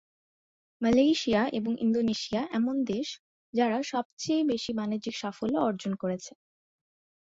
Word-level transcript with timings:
Malaysia 0.81 1.41
এবং 1.51 1.71
Indonesia 1.77 2.41
এমন 2.51 2.75
দেশ 2.85 3.07
হয়েছে 3.09 3.27
যেখানে 3.53 3.75
তিনি 3.75 3.91
সবচেয়ে 3.91 4.41
বাণিজ্যিক 4.79 5.15
সাফল্য 5.17 5.55
অর্জন 5.67 5.93
করেছেন। 5.95 6.37